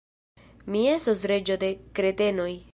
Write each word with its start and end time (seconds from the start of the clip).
Mi 0.75 0.81
estos 0.95 1.23
reĝo 1.33 1.59
de 1.67 1.73
kretenoj! 2.01 2.53